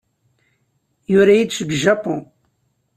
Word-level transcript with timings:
Yura-iyi-d 1.11 1.51
seg 1.57 1.69
Japun. 1.83 2.21